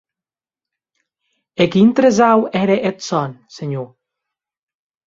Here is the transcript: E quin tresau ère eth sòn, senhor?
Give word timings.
E 1.61 1.65
quin 1.71 1.89
tresau 1.99 2.39
ère 2.61 2.75
eth 2.89 3.03
sòn, 3.09 3.31
senhor? 3.57 3.87